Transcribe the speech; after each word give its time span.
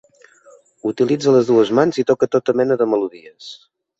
Utilitza 0.91 1.33
les 1.35 1.51
dues 1.51 1.71
mans 1.79 2.01
i 2.03 2.07
toca 2.11 2.31
tota 2.37 2.57
mena 2.63 2.81
de 2.83 2.91
melodies. 2.95 3.53